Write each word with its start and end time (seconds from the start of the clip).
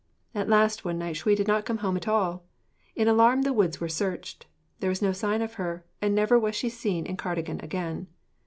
At 0.33 0.49
last 0.49 0.83
one 0.83 0.97
night 0.97 1.13
Shuï 1.15 1.35
did 1.35 1.47
not 1.47 1.63
come 1.63 1.77
home 1.85 1.95
at 1.95 2.07
all. 2.07 2.43
In 2.95 3.07
alarm 3.07 3.43
the 3.43 3.53
woods 3.53 3.79
were 3.79 3.87
searched; 3.87 4.47
there 4.79 4.89
was 4.89 4.99
no 5.03 5.11
sign 5.11 5.43
of 5.43 5.53
her; 5.61 5.85
and 6.01 6.15
never 6.15 6.39
was 6.39 6.55
she 6.55 6.69
seen 6.69 7.05
in 7.05 7.17
Cardigan 7.17 7.59
again. 7.61 8.07